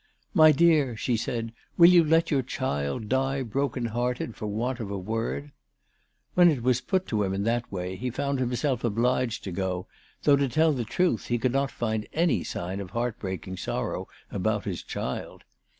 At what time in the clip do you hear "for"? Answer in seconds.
4.35-4.47